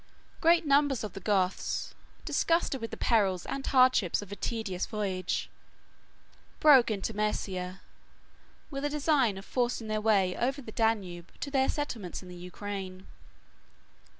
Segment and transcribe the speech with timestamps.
[0.41, 1.93] 124 Great numbers of the Goths,
[2.25, 5.47] disgusted with the perils and hardships of a tedious voyage,
[6.59, 7.81] broke into Mæsia,
[8.71, 12.35] with a design of forcing their way over the Danube to their settlements in the
[12.35, 13.05] Ukraine.